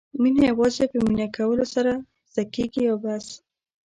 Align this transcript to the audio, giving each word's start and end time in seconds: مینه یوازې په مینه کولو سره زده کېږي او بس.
مینه 0.21 0.41
یوازې 0.51 0.85
په 0.91 0.97
مینه 1.07 1.27
کولو 1.35 1.65
سره 1.73 1.91
زده 2.31 2.43
کېږي 2.53 2.83
او 2.91 2.97
بس. 3.03 3.25